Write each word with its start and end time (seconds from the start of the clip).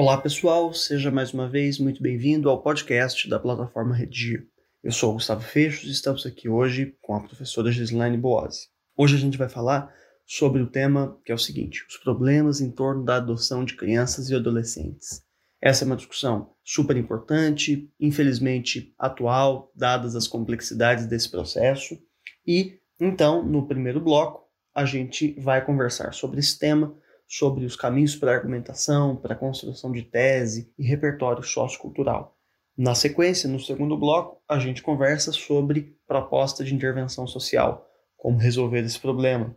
Olá 0.00 0.16
pessoal, 0.16 0.72
seja 0.72 1.10
mais 1.10 1.34
uma 1.34 1.48
vez 1.48 1.76
muito 1.80 2.00
bem-vindo 2.00 2.48
ao 2.48 2.62
podcast 2.62 3.28
da 3.28 3.36
plataforma 3.36 3.96
Redir. 3.96 4.46
Eu 4.80 4.92
sou 4.92 5.14
Gustavo 5.14 5.40
Fechos 5.40 5.88
e 5.88 5.90
estamos 5.90 6.24
aqui 6.24 6.48
hoje 6.48 6.96
com 7.02 7.16
a 7.16 7.20
professora 7.20 7.72
Gislaine 7.72 8.16
Boazzi. 8.16 8.68
Hoje 8.96 9.16
a 9.16 9.18
gente 9.18 9.36
vai 9.36 9.48
falar 9.48 9.92
sobre 10.24 10.62
o 10.62 10.70
tema 10.70 11.18
que 11.24 11.32
é 11.32 11.34
o 11.34 11.38
seguinte: 11.38 11.84
os 11.88 11.96
problemas 11.96 12.60
em 12.60 12.70
torno 12.70 13.04
da 13.04 13.16
adoção 13.16 13.64
de 13.64 13.74
crianças 13.74 14.30
e 14.30 14.36
adolescentes. 14.36 15.20
Essa 15.60 15.82
é 15.82 15.86
uma 15.86 15.96
discussão 15.96 16.52
super 16.62 16.96
importante, 16.96 17.92
infelizmente 17.98 18.94
atual, 18.96 19.72
dadas 19.74 20.14
as 20.14 20.28
complexidades 20.28 21.06
desse 21.06 21.28
processo. 21.28 21.98
E 22.46 22.78
então, 23.00 23.44
no 23.44 23.66
primeiro 23.66 24.00
bloco, 24.00 24.44
a 24.72 24.84
gente 24.84 25.34
vai 25.40 25.66
conversar 25.66 26.14
sobre 26.14 26.38
esse 26.38 26.56
tema, 26.56 26.96
sobre 27.28 27.66
os 27.66 27.76
caminhos 27.76 28.16
para 28.16 28.34
argumentação, 28.34 29.14
para 29.14 29.36
construção 29.36 29.92
de 29.92 30.02
tese 30.02 30.72
e 30.78 30.82
repertório 30.82 31.42
sociocultural. 31.42 32.34
Na 32.76 32.94
sequência, 32.94 33.48
no 33.48 33.60
segundo 33.60 33.98
bloco, 33.98 34.40
a 34.48 34.58
gente 34.58 34.82
conversa 34.82 35.30
sobre 35.30 35.96
proposta 36.06 36.64
de 36.64 36.74
intervenção 36.74 37.26
social, 37.26 37.86
como 38.16 38.38
resolver 38.38 38.80
esse 38.80 38.98
problema. 38.98 39.54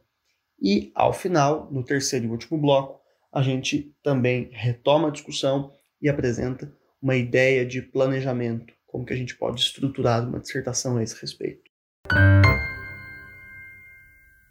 E, 0.62 0.92
ao 0.94 1.14
final, 1.14 1.72
no 1.72 1.84
terceiro 1.84 2.26
e 2.26 2.30
último 2.30 2.60
bloco, 2.60 3.00
a 3.32 3.42
gente 3.42 3.96
também 4.04 4.50
retoma 4.52 5.08
a 5.08 5.12
discussão 5.12 5.72
e 6.02 6.10
apresenta 6.10 6.72
uma 7.02 7.16
ideia 7.16 7.66
de 7.66 7.82
planejamento, 7.82 8.74
como 8.86 9.06
que 9.06 9.14
a 9.14 9.16
gente 9.16 9.38
pode 9.38 9.62
estruturar 9.62 10.28
uma 10.28 10.40
dissertação 10.40 10.98
a 10.98 11.04
esse 11.04 11.20
respeito. 11.20 11.72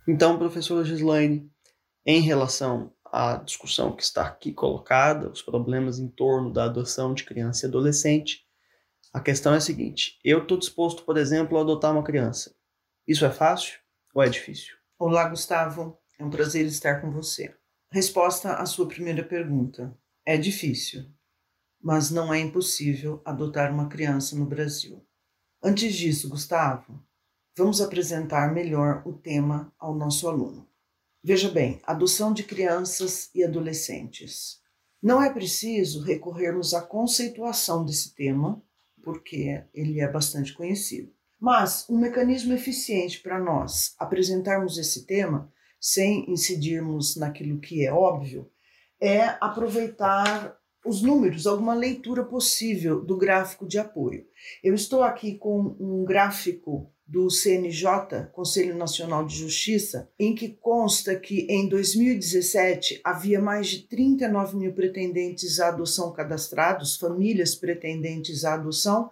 Então, 0.09 0.39
professora 0.39 0.85
Gislaine, 0.85 1.51
em 2.07 2.21
relação 2.21 2.93
à 3.13 3.37
discussão 3.37 3.95
que 3.95 4.03
está 4.03 4.27
aqui 4.27 4.53
colocada, 4.53 5.29
os 5.29 5.43
problemas 5.43 5.99
em 5.99 6.09
torno 6.09 6.53
da 6.53 6.65
adoção 6.65 7.13
de 7.13 7.25
criança 7.25 7.67
e 7.67 7.69
adolescente, 7.69 8.47
a 9.13 9.21
questão 9.21 9.53
é 9.53 9.57
a 9.57 9.61
seguinte: 9.61 10.19
eu 10.25 10.43
estou 10.43 10.59
disposto, 10.59 11.05
por 11.05 11.17
exemplo, 11.17 11.59
a 11.59 11.63
adotar 11.63 11.93
uma 11.93 12.05
criança. 12.05 12.55
Isso 13.07 13.25
é 13.25 13.31
fácil 13.31 13.81
ou 14.15 14.23
é 14.23 14.29
difícil? 14.29 14.77
Olá, 14.99 15.29
Gustavo. 15.29 15.99
É 16.19 16.25
um 16.25 16.31
prazer 16.31 16.67
estar 16.67 17.01
com 17.01 17.11
você. 17.11 17.55
Resposta 17.91 18.55
à 18.55 18.67
sua 18.67 18.87
primeira 18.87 19.25
pergunta: 19.25 19.97
é 20.25 20.37
difícil, 20.37 21.11
mas 21.83 22.11
não 22.11 22.33
é 22.33 22.39
impossível 22.39 23.21
adotar 23.25 23.73
uma 23.73 23.89
criança 23.89 24.37
no 24.37 24.47
Brasil. 24.47 25.05
Antes 25.63 25.95
disso, 25.95 26.29
Gustavo, 26.29 27.03
vamos 27.57 27.81
apresentar 27.81 28.53
melhor 28.53 29.03
o 29.05 29.13
tema 29.13 29.75
ao 29.79 29.95
nosso 29.95 30.29
aluno. 30.29 30.70
Veja 31.23 31.51
bem, 31.51 31.81
adoção 31.85 32.33
de 32.33 32.43
crianças 32.43 33.29
e 33.35 33.45
adolescentes. 33.45 34.59
Não 35.03 35.23
é 35.23 35.31
preciso 35.31 36.03
recorrermos 36.03 36.73
à 36.73 36.81
conceituação 36.81 37.85
desse 37.85 38.15
tema, 38.15 38.63
porque 39.03 39.65
ele 39.75 40.01
é 40.01 40.11
bastante 40.11 40.55
conhecido. 40.55 41.13
Mas 41.39 41.89
um 41.89 41.99
mecanismo 41.99 42.53
eficiente 42.53 43.21
para 43.21 43.39
nós 43.39 43.95
apresentarmos 43.99 44.79
esse 44.79 45.07
tema 45.07 45.53
sem 45.81 46.31
incidirmos 46.31 47.17
naquilo 47.17 47.61
que 47.61 47.85
é 47.85 47.93
óbvio 47.93 48.51
é 49.01 49.37
aproveitar 49.41 50.60
os 50.91 51.03
números, 51.03 51.47
alguma 51.47 51.73
leitura 51.73 52.25
possível 52.25 53.01
do 53.01 53.17
gráfico 53.17 53.67
de 53.67 53.79
apoio. 53.79 54.27
Eu 54.63 54.75
estou 54.75 55.05
aqui 55.05 55.37
com 55.37 55.77
um 55.79 56.05
gráfico 56.05 56.93
do 57.07 57.31
CNJ, 57.31 58.29
Conselho 58.33 58.77
Nacional 58.77 59.25
de 59.25 59.37
Justiça, 59.37 60.11
em 60.19 60.35
que 60.35 60.49
consta 60.49 61.15
que 61.15 61.47
em 61.49 61.69
2017 61.69 63.01
havia 63.05 63.41
mais 63.41 63.69
de 63.69 63.87
39 63.89 64.57
mil 64.57 64.73
pretendentes 64.73 65.61
à 65.61 65.69
adoção 65.69 66.13
cadastrados, 66.13 66.97
famílias 66.97 67.55
pretendentes 67.55 68.45
à 68.45 68.55
adoção, 68.55 69.11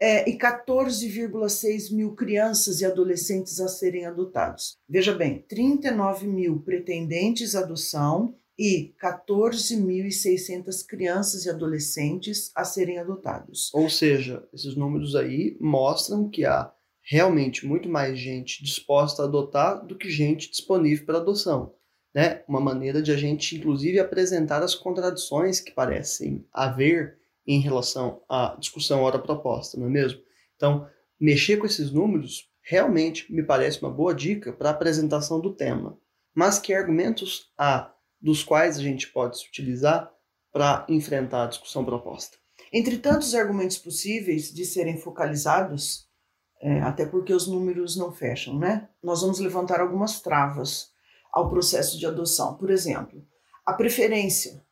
é, 0.00 0.28
e 0.28 0.38
14,6 0.38 1.92
mil 1.92 2.14
crianças 2.14 2.80
e 2.80 2.84
adolescentes 2.84 3.60
a 3.60 3.68
serem 3.68 4.04
adotados. 4.04 4.78
Veja 4.88 5.14
bem, 5.14 5.44
39 5.48 6.26
mil 6.26 6.60
pretendentes 6.60 7.54
à 7.54 7.60
adoção 7.60 8.36
e 8.58 8.92
14.600 9.00 10.84
crianças 10.84 11.46
e 11.46 11.50
adolescentes 11.50 12.50
a 12.54 12.64
serem 12.64 12.98
adotados. 12.98 13.72
Ou 13.72 13.88
seja, 13.88 14.46
esses 14.52 14.74
números 14.74 15.14
aí 15.14 15.56
mostram 15.60 16.28
que 16.28 16.44
há 16.44 16.72
realmente 17.02 17.64
muito 17.64 17.88
mais 17.88 18.18
gente 18.18 18.62
disposta 18.62 19.22
a 19.22 19.26
adotar 19.26 19.86
do 19.86 19.96
que 19.96 20.10
gente 20.10 20.50
disponível 20.50 21.06
para 21.06 21.18
adoção. 21.18 21.74
Né? 22.14 22.42
Uma 22.48 22.60
maneira 22.60 23.00
de 23.00 23.12
a 23.12 23.16
gente, 23.16 23.56
inclusive, 23.56 24.00
apresentar 24.00 24.62
as 24.62 24.74
contradições 24.74 25.60
que 25.60 25.70
parecem 25.70 26.44
haver 26.52 27.18
em 27.46 27.60
relação 27.60 28.22
à 28.28 28.56
discussão 28.58 29.02
hora 29.02 29.18
proposta, 29.18 29.78
não 29.78 29.86
é 29.86 29.90
mesmo? 29.90 30.20
Então, 30.56 30.86
mexer 31.18 31.56
com 31.56 31.64
esses 31.64 31.92
números 31.92 32.50
realmente 32.60 33.32
me 33.32 33.42
parece 33.42 33.80
uma 33.80 33.90
boa 33.90 34.14
dica 34.14 34.52
para 34.52 34.68
a 34.68 34.72
apresentação 34.72 35.40
do 35.40 35.54
tema. 35.54 35.98
Mas 36.34 36.58
que 36.58 36.74
argumentos 36.74 37.50
há 37.56 37.90
dos 38.20 38.42
quais 38.42 38.78
a 38.78 38.82
gente 38.82 39.08
pode 39.08 39.38
se 39.38 39.46
utilizar 39.46 40.12
para 40.52 40.86
enfrentar 40.88 41.44
a 41.44 41.48
discussão 41.48 41.84
proposta? 41.84 42.36
Entre 42.72 42.98
tantos 42.98 43.34
argumentos 43.34 43.78
possíveis 43.78 44.52
de 44.52 44.64
serem 44.64 44.98
focalizados, 44.98 46.08
é, 46.60 46.80
até 46.80 47.06
porque 47.06 47.32
os 47.32 47.46
números 47.46 47.96
não 47.96 48.12
fecham, 48.12 48.58
né? 48.58 48.88
Nós 49.02 49.22
vamos 49.22 49.38
levantar 49.38 49.80
algumas 49.80 50.20
travas 50.20 50.90
ao 51.32 51.48
processo 51.48 51.98
de 51.98 52.06
adoção. 52.06 52.56
Por 52.56 52.70
exemplo, 52.70 53.24
a 53.64 53.72
preferência. 53.72 54.64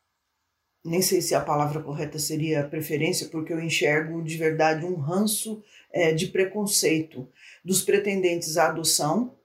Nem 0.85 1.03
sei 1.03 1.21
se 1.21 1.35
a 1.35 1.41
palavra 1.41 1.83
correta 1.83 2.19
seria 2.19 2.69
preferência, 2.69 3.29
porque 3.29 3.53
eu 3.53 3.61
enxergo 3.61 4.23
de 4.23 4.37
verdade 4.37 4.85
um 4.85 4.97
ranço 4.97 5.63
é, 5.93 6.13
de 6.13 6.29
preconceito 6.29 7.29
dos 7.65 7.83
pretendentes 7.83 8.57
à 8.57 8.69
adoção, 8.69 9.37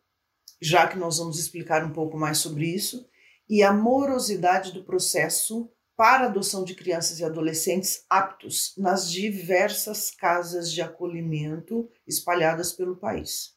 já 0.62 0.88
que 0.88 0.98
nós 0.98 1.18
vamos 1.18 1.40
explicar 1.40 1.84
um 1.84 1.92
pouco 1.92 2.18
mais 2.18 2.38
sobre 2.38 2.66
isso, 2.66 3.10
e 3.52 3.62
a 3.64 3.74
morosidade 3.74 4.72
do 4.72 4.82
processo 4.82 5.70
para 5.98 6.28
adoção 6.28 6.64
de 6.64 6.74
crianças 6.74 7.20
e 7.20 7.26
adolescentes 7.26 8.06
aptos 8.10 8.74
nas 8.78 9.12
diversas 9.12 10.10
casas 10.10 10.72
de 10.72 10.82
acolhimento 10.82 11.90
espalhadas 12.08 12.72
pelo 12.72 12.96
país. 12.96 13.50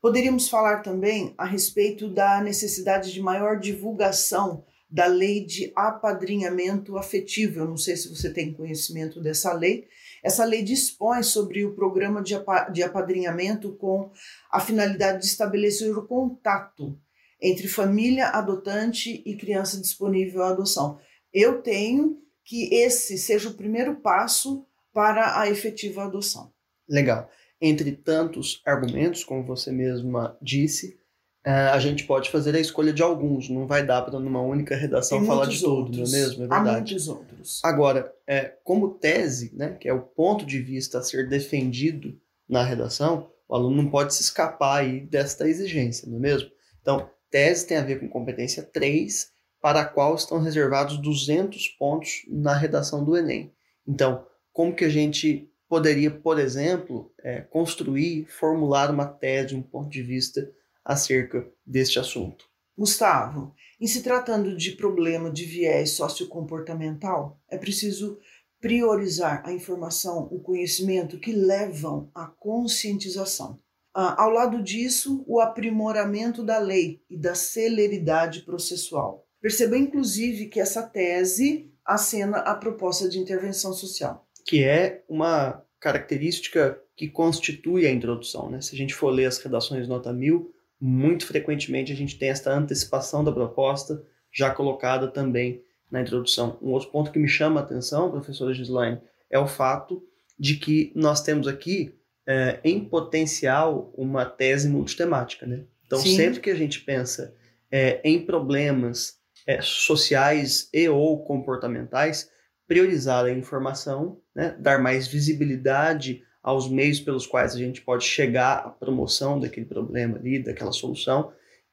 Poderíamos 0.00 0.48
falar 0.48 0.82
também 0.82 1.34
a 1.36 1.44
respeito 1.44 2.08
da 2.08 2.40
necessidade 2.40 3.12
de 3.12 3.20
maior 3.20 3.58
divulgação 3.58 4.64
da 4.88 5.06
lei 5.06 5.44
de 5.44 5.72
apadrinhamento 5.74 6.96
afetivo. 6.96 7.58
Eu 7.58 7.66
não 7.66 7.76
sei 7.76 7.96
se 7.96 8.08
você 8.08 8.32
tem 8.32 8.54
conhecimento 8.54 9.20
dessa 9.20 9.52
lei. 9.52 9.88
Essa 10.22 10.44
lei 10.44 10.62
dispõe 10.62 11.24
sobre 11.24 11.64
o 11.64 11.74
programa 11.74 12.22
de 12.22 12.82
apadrinhamento 12.84 13.72
com 13.72 14.12
a 14.48 14.60
finalidade 14.60 15.22
de 15.22 15.26
estabelecer 15.26 15.98
o 15.98 16.06
contato 16.06 16.96
entre 17.44 17.68
família 17.68 18.28
adotante 18.28 19.22
e 19.26 19.36
criança 19.36 19.78
disponível 19.78 20.42
à 20.42 20.48
adoção. 20.48 20.98
Eu 21.32 21.60
tenho 21.60 22.16
que 22.42 22.74
esse 22.74 23.18
seja 23.18 23.50
o 23.50 23.54
primeiro 23.54 23.96
passo 23.96 24.66
para 24.94 25.38
a 25.38 25.50
efetiva 25.50 26.04
adoção. 26.04 26.50
Legal. 26.88 27.28
Entre 27.60 27.92
tantos 27.92 28.62
argumentos, 28.64 29.24
como 29.24 29.44
você 29.44 29.70
mesma 29.70 30.38
disse, 30.40 30.98
eh, 31.44 31.50
a 31.50 31.78
gente 31.78 32.04
pode 32.04 32.30
fazer 32.30 32.54
a 32.54 32.60
escolha 32.60 32.92
de 32.92 33.02
alguns, 33.02 33.50
não 33.50 33.66
vai 33.66 33.84
dar 33.84 34.02
para 34.02 34.18
numa 34.18 34.40
única 34.40 34.74
redação 34.74 35.18
Tem 35.18 35.26
falar 35.26 35.46
de 35.46 35.60
tudo, 35.60 35.98
não 35.98 36.04
é 36.04 36.08
mesmo? 36.08 36.44
É 36.44 36.48
verdade. 36.48 36.68
Há 36.68 36.72
muitos 36.72 37.08
outros. 37.08 37.60
Agora, 37.62 38.10
é, 38.26 38.54
como 38.64 38.94
tese, 38.94 39.54
né, 39.54 39.76
que 39.78 39.88
é 39.88 39.92
o 39.92 40.00
ponto 40.00 40.46
de 40.46 40.60
vista 40.60 40.98
a 40.98 41.02
ser 41.02 41.28
defendido 41.28 42.18
na 42.48 42.62
redação, 42.62 43.30
o 43.46 43.54
aluno 43.54 43.82
não 43.82 43.90
pode 43.90 44.14
se 44.14 44.22
escapar 44.22 44.80
aí 44.80 45.00
desta 45.00 45.46
exigência, 45.46 46.08
não 46.08 46.16
é 46.16 46.20
mesmo? 46.20 46.50
Então, 46.80 47.10
tese 47.34 47.66
tem 47.66 47.76
a 47.76 47.82
ver 47.82 47.98
com 47.98 48.08
competência 48.08 48.62
3, 48.62 49.32
para 49.60 49.80
a 49.80 49.84
qual 49.84 50.14
estão 50.14 50.40
reservados 50.40 50.98
200 50.98 51.66
pontos 51.70 52.24
na 52.28 52.54
redação 52.54 53.04
do 53.04 53.16
Enem. 53.16 53.52
Então, 53.84 54.24
como 54.52 54.72
que 54.72 54.84
a 54.84 54.88
gente 54.88 55.50
poderia, 55.68 56.12
por 56.12 56.38
exemplo, 56.38 57.12
é, 57.20 57.40
construir, 57.40 58.26
formular 58.26 58.88
uma 58.88 59.06
tese, 59.06 59.52
um 59.52 59.62
ponto 59.62 59.90
de 59.90 60.00
vista 60.00 60.48
acerca 60.84 61.44
deste 61.66 61.98
assunto? 61.98 62.44
Gustavo, 62.78 63.52
em 63.80 63.88
se 63.88 64.00
tratando 64.04 64.56
de 64.56 64.70
problema 64.70 65.28
de 65.28 65.44
viés 65.44 65.90
sociocomportamental, 65.90 67.40
é 67.50 67.58
preciso 67.58 68.16
priorizar 68.60 69.42
a 69.44 69.52
informação, 69.52 70.28
o 70.30 70.38
conhecimento 70.38 71.18
que 71.18 71.32
levam 71.32 72.08
à 72.14 72.26
conscientização. 72.26 73.58
Ah, 73.94 74.22
ao 74.24 74.30
lado 74.30 74.62
disso, 74.62 75.24
o 75.26 75.40
aprimoramento 75.40 76.42
da 76.42 76.58
lei 76.58 77.00
e 77.08 77.16
da 77.16 77.34
celeridade 77.34 78.40
processual. 78.40 79.24
Perceba, 79.40 79.76
inclusive, 79.76 80.46
que 80.46 80.58
essa 80.58 80.82
tese 80.82 81.70
acena 81.84 82.38
a 82.38 82.54
proposta 82.54 83.08
de 83.08 83.18
intervenção 83.18 83.72
social. 83.72 84.26
Que 84.44 84.64
é 84.64 85.04
uma 85.08 85.62
característica 85.78 86.80
que 86.96 87.08
constitui 87.08 87.86
a 87.86 87.90
introdução. 87.90 88.50
Né? 88.50 88.60
Se 88.60 88.74
a 88.74 88.78
gente 88.78 88.94
for 88.94 89.10
ler 89.10 89.26
as 89.26 89.38
redações 89.38 89.86
nota 89.86 90.12
1000, 90.12 90.50
muito 90.80 91.26
frequentemente 91.26 91.92
a 91.92 91.96
gente 91.96 92.18
tem 92.18 92.30
esta 92.30 92.52
antecipação 92.52 93.22
da 93.22 93.32
proposta 93.32 94.02
já 94.32 94.50
colocada 94.50 95.08
também 95.08 95.62
na 95.90 96.00
introdução. 96.00 96.58
Um 96.60 96.70
outro 96.70 96.90
ponto 96.90 97.12
que 97.12 97.18
me 97.18 97.28
chama 97.28 97.60
a 97.60 97.62
atenção, 97.62 98.10
professora 98.10 98.52
Gislaine, 98.52 99.00
é 99.30 99.38
o 99.38 99.46
fato 99.46 100.02
de 100.38 100.56
que 100.56 100.92
nós 100.94 101.22
temos 101.22 101.46
aqui, 101.46 101.94
é, 102.26 102.60
em 102.64 102.84
potencial, 102.84 103.92
uma 103.96 104.24
tese 104.24 104.68
multitemática. 104.68 105.46
Né? 105.46 105.64
Então, 105.86 105.98
Sim. 105.98 106.16
sempre 106.16 106.40
que 106.40 106.50
a 106.50 106.54
gente 106.54 106.80
pensa 106.80 107.34
é, 107.70 108.00
em 108.04 108.24
problemas 108.24 109.18
é, 109.46 109.60
sociais 109.60 110.68
e 110.72 110.88
ou 110.88 111.24
comportamentais, 111.24 112.30
priorizar 112.66 113.26
a 113.26 113.30
informação, 113.30 114.20
né? 114.34 114.56
dar 114.58 114.80
mais 114.80 115.06
visibilidade 115.06 116.22
aos 116.42 116.68
meios 116.68 117.00
pelos 117.00 117.26
quais 117.26 117.54
a 117.54 117.58
gente 117.58 117.80
pode 117.80 118.04
chegar 118.04 118.58
à 118.58 118.70
promoção 118.70 119.40
daquele 119.40 119.66
problema 119.66 120.18
ali, 120.18 120.42
daquela 120.42 120.72
solução, 120.72 121.32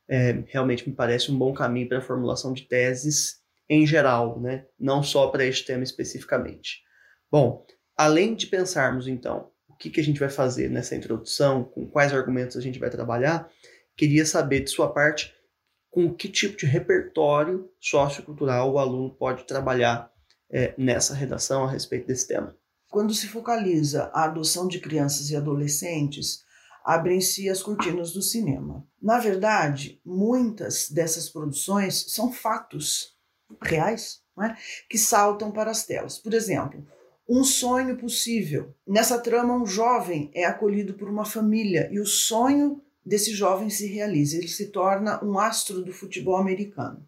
é, 0.10 0.44
realmente 0.48 0.88
me 0.88 0.96
parece 0.96 1.32
um 1.32 1.38
bom 1.38 1.54
caminho 1.54 1.88
para 1.88 2.00
a 2.00 2.02
formulação 2.02 2.54
de 2.54 2.64
teses 2.64 3.42
em 3.70 3.86
geral, 3.86 4.40
né? 4.40 4.66
não 4.78 5.02
só 5.02 5.28
para 5.28 5.46
este 5.46 5.66
tema 5.66 5.84
especificamente. 5.84 6.82
Bom, 7.32 7.66
além 7.96 8.36
de 8.36 8.48
pensarmos 8.48 9.08
então 9.08 9.50
que, 9.82 9.90
que 9.90 10.00
a 10.00 10.04
gente 10.04 10.20
vai 10.20 10.30
fazer 10.30 10.70
nessa 10.70 10.96
introdução, 10.96 11.64
com 11.64 11.88
quais 11.88 12.14
argumentos 12.14 12.56
a 12.56 12.62
gente 12.62 12.78
vai 12.78 12.92
trabalhar, 12.92 13.50
queria 13.98 14.26
saber 14.26 14.60
de 14.60 14.70
sua 14.70 14.94
parte 14.94 15.34
com 15.90 16.14
que 16.14 16.30
tipo 16.30 16.56
de 16.56 16.68
repertório 16.68 17.68
sociocultural 17.80 18.72
o 18.72 18.78
aluno 18.78 19.10
pode 19.16 19.44
trabalhar 19.46 20.12
é, 20.52 20.76
nessa 20.78 21.16
redação 21.16 21.64
a 21.64 21.72
respeito 21.72 22.06
desse 22.06 22.28
tema. 22.28 22.56
Quando 22.90 23.14
se 23.14 23.28
focaliza 23.28 24.12
a 24.14 24.26
adoção 24.26 24.68
de 24.68 24.80
crianças 24.80 25.32
e 25.32 25.36
adolescentes, 25.36 26.44
abrem-se 26.86 27.50
as 27.50 27.64
cortinas 27.64 28.14
do 28.14 28.22
cinema. 28.22 28.86
Na 29.02 29.18
verdade, 29.18 30.00
muitas 30.06 30.92
dessas 30.92 31.28
produções 31.28 32.14
são 32.14 32.32
fatos 32.32 33.18
reais 33.64 34.22
é? 34.40 34.56
que 34.88 34.98
saltam 34.98 35.52
para 35.52 35.72
as 35.72 35.86
telas. 35.86 36.20
Por 36.20 36.34
exemplo, 36.34 36.86
um 37.34 37.46
sonho 37.46 37.96
possível. 37.96 38.76
Nessa 38.86 39.18
trama, 39.18 39.56
um 39.56 39.66
jovem 39.66 40.30
é 40.34 40.44
acolhido 40.44 40.96
por 40.96 41.10
uma 41.10 41.24
família 41.24 41.90
e 41.90 41.98
o 41.98 42.06
sonho 42.06 42.82
desse 43.06 43.34
jovem 43.34 43.70
se 43.70 43.88
realiza. 43.88 44.36
Ele 44.36 44.50
se 44.50 44.70
torna 44.70 45.24
um 45.24 45.40
astro 45.40 45.82
do 45.82 45.94
futebol 45.94 46.36
americano. 46.36 47.08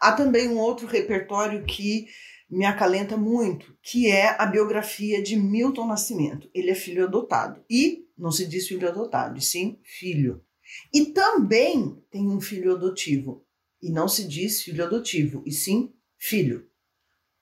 Há 0.00 0.10
também 0.10 0.48
um 0.48 0.58
outro 0.58 0.88
repertório 0.88 1.64
que 1.64 2.08
me 2.50 2.64
acalenta 2.64 3.16
muito, 3.16 3.78
que 3.80 4.10
é 4.10 4.34
a 4.42 4.44
biografia 4.44 5.22
de 5.22 5.36
Milton 5.36 5.86
Nascimento. 5.86 6.50
Ele 6.52 6.70
é 6.70 6.74
filho 6.74 7.04
adotado 7.04 7.62
e 7.70 8.08
não 8.18 8.32
se 8.32 8.44
diz 8.44 8.66
filho 8.66 8.88
adotado, 8.88 9.38
e 9.38 9.40
sim 9.40 9.78
filho. 9.84 10.44
E 10.92 11.06
também 11.06 12.02
tem 12.10 12.28
um 12.28 12.40
filho 12.40 12.74
adotivo, 12.74 13.46
e 13.80 13.88
não 13.88 14.08
se 14.08 14.26
diz 14.26 14.62
filho 14.62 14.82
adotivo, 14.82 15.44
e 15.46 15.52
sim 15.52 15.94
filho. 16.16 16.68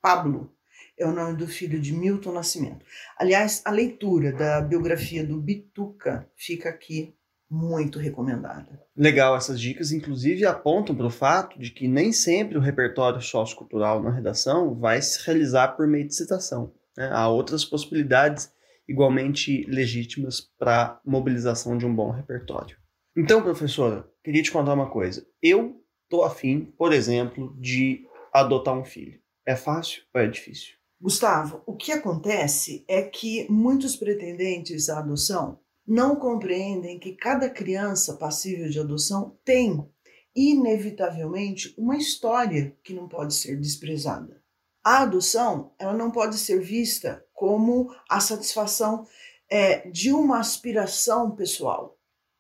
Pablo 0.02 0.55
é 0.98 1.06
o 1.06 1.12
nome 1.12 1.36
do 1.36 1.46
filho 1.46 1.80
de 1.80 1.92
Milton 1.92 2.32
Nascimento. 2.32 2.84
Aliás, 3.18 3.62
a 3.64 3.70
leitura 3.70 4.32
da 4.32 4.60
biografia 4.60 5.24
do 5.24 5.40
Bituca 5.40 6.28
fica 6.34 6.68
aqui 6.68 7.14
muito 7.48 7.98
recomendada. 7.98 8.82
Legal, 8.96 9.36
essas 9.36 9.60
dicas 9.60 9.92
inclusive 9.92 10.44
apontam 10.44 10.96
para 10.96 11.06
o 11.06 11.10
fato 11.10 11.58
de 11.58 11.70
que 11.70 11.86
nem 11.86 12.12
sempre 12.12 12.58
o 12.58 12.60
repertório 12.60 13.20
sociocultural 13.20 14.02
na 14.02 14.10
redação 14.10 14.74
vai 14.74 15.00
se 15.00 15.24
realizar 15.24 15.68
por 15.68 15.86
meio 15.86 16.06
de 16.06 16.14
citação. 16.14 16.72
Né? 16.96 17.08
Há 17.12 17.28
outras 17.28 17.64
possibilidades 17.64 18.50
igualmente 18.88 19.64
legítimas 19.68 20.40
para 20.58 21.00
mobilização 21.04 21.76
de 21.76 21.86
um 21.86 21.94
bom 21.94 22.10
repertório. 22.10 22.76
Então, 23.16 23.42
professora, 23.42 24.08
queria 24.22 24.42
te 24.42 24.52
contar 24.52 24.74
uma 24.74 24.90
coisa. 24.90 25.26
Eu 25.42 25.82
tô 26.08 26.22
afim, 26.22 26.72
por 26.76 26.92
exemplo, 26.92 27.56
de 27.58 28.04
adotar 28.32 28.74
um 28.74 28.84
filho. 28.84 29.20
É 29.44 29.56
fácil 29.56 30.02
ou 30.14 30.20
é 30.20 30.26
difícil? 30.26 30.75
Gustavo, 30.98 31.62
o 31.66 31.76
que 31.76 31.92
acontece 31.92 32.82
é 32.88 33.02
que 33.02 33.46
muitos 33.50 33.94
pretendentes 33.94 34.88
à 34.88 34.98
adoção 34.98 35.60
não 35.86 36.16
compreendem 36.16 36.98
que 36.98 37.14
cada 37.14 37.50
criança 37.50 38.16
passível 38.16 38.68
de 38.70 38.80
adoção 38.80 39.38
tem, 39.44 39.86
inevitavelmente, 40.34 41.74
uma 41.76 41.96
história 41.96 42.74
que 42.82 42.94
não 42.94 43.06
pode 43.08 43.34
ser 43.34 43.60
desprezada. 43.60 44.42
A 44.82 45.02
adoção 45.02 45.74
ela 45.78 45.92
não 45.92 46.10
pode 46.10 46.38
ser 46.38 46.60
vista 46.60 47.24
como 47.34 47.94
a 48.08 48.18
satisfação 48.18 49.06
é, 49.50 49.88
de 49.90 50.10
uma 50.12 50.40
aspiração 50.40 51.36
pessoal. 51.36 51.98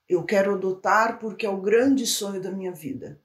Eu 0.08 0.24
quero 0.24 0.54
adotar 0.54 1.18
porque 1.18 1.44
é 1.44 1.50
o 1.50 1.60
grande 1.60 2.06
sonho 2.06 2.40
da 2.40 2.50
minha 2.50 2.72
vida. 2.72 3.20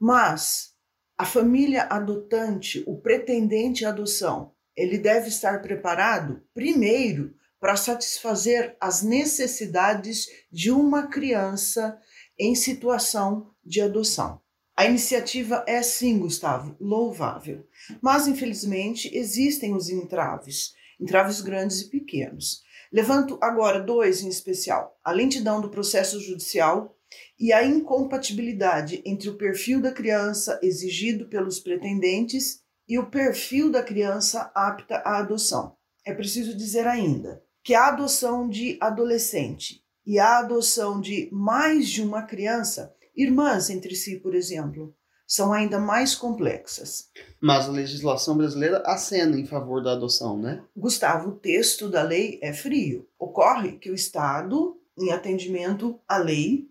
Mas 0.00 0.74
a 1.18 1.24
família 1.24 1.84
adotante, 1.84 2.82
o 2.86 3.00
pretendente 3.00 3.84
à 3.84 3.90
adoção, 3.90 4.53
ele 4.76 4.98
deve 4.98 5.28
estar 5.28 5.62
preparado, 5.62 6.42
primeiro, 6.52 7.34
para 7.60 7.76
satisfazer 7.76 8.76
as 8.80 9.02
necessidades 9.02 10.26
de 10.50 10.70
uma 10.70 11.06
criança 11.06 11.98
em 12.38 12.54
situação 12.54 13.50
de 13.64 13.80
adoção. 13.80 14.40
A 14.76 14.86
iniciativa 14.86 15.64
é 15.68 15.80
sim, 15.82 16.18
Gustavo, 16.18 16.76
louvável, 16.80 17.64
mas 18.02 18.26
infelizmente 18.26 19.08
existem 19.16 19.72
os 19.72 19.88
entraves, 19.88 20.74
entraves 21.00 21.40
grandes 21.40 21.82
e 21.82 21.90
pequenos. 21.90 22.62
Levanto 22.92 23.38
agora 23.40 23.80
dois 23.80 24.22
em 24.22 24.28
especial: 24.28 24.98
a 25.04 25.12
lentidão 25.12 25.60
do 25.60 25.70
processo 25.70 26.20
judicial 26.20 26.98
e 27.38 27.52
a 27.52 27.64
incompatibilidade 27.64 29.00
entre 29.06 29.28
o 29.28 29.36
perfil 29.36 29.80
da 29.80 29.92
criança 29.92 30.58
exigido 30.60 31.28
pelos 31.28 31.60
pretendentes 31.60 32.63
e 32.88 32.98
o 32.98 33.10
perfil 33.10 33.70
da 33.70 33.82
criança 33.82 34.50
apta 34.54 34.96
à 34.96 35.18
adoção. 35.18 35.76
É 36.04 36.12
preciso 36.12 36.56
dizer 36.56 36.86
ainda 36.86 37.42
que 37.62 37.74
a 37.74 37.88
adoção 37.88 38.48
de 38.48 38.76
adolescente 38.80 39.82
e 40.06 40.18
a 40.18 40.38
adoção 40.38 41.00
de 41.00 41.28
mais 41.32 41.88
de 41.88 42.02
uma 42.02 42.22
criança, 42.22 42.94
irmãs 43.16 43.70
entre 43.70 43.94
si, 43.94 44.20
por 44.20 44.34
exemplo, 44.34 44.94
são 45.26 45.52
ainda 45.52 45.78
mais 45.78 46.14
complexas. 46.14 47.08
Mas 47.40 47.66
a 47.66 47.72
legislação 47.72 48.36
brasileira 48.36 48.82
acena 48.84 49.38
em 49.38 49.46
favor 49.46 49.82
da 49.82 49.92
adoção, 49.92 50.38
né? 50.38 50.62
Gustavo, 50.76 51.30
o 51.30 51.36
texto 51.36 51.88
da 51.88 52.02
lei 52.02 52.38
é 52.42 52.52
frio. 52.52 53.08
Ocorre 53.18 53.78
que 53.78 53.90
o 53.90 53.94
Estado, 53.94 54.76
em 54.98 55.10
atendimento 55.10 56.00
à 56.08 56.18
lei, 56.18 56.68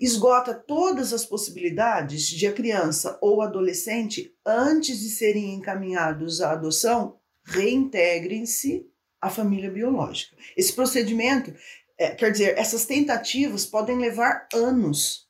esgota 0.00 0.54
todas 0.54 1.12
as 1.12 1.24
possibilidades 1.24 2.26
de 2.28 2.46
a 2.46 2.52
criança 2.52 3.18
ou 3.20 3.42
adolescente, 3.42 4.34
antes 4.44 5.00
de 5.00 5.10
serem 5.10 5.54
encaminhados 5.54 6.40
à 6.40 6.52
adoção, 6.52 7.18
reintegrem-se 7.44 8.88
à 9.20 9.28
família 9.28 9.70
biológica. 9.70 10.36
Esse 10.56 10.72
procedimento, 10.72 11.52
é, 11.98 12.10
quer 12.10 12.30
dizer, 12.30 12.56
essas 12.58 12.86
tentativas 12.86 13.66
podem 13.66 13.98
levar 13.98 14.48
anos. 14.54 15.26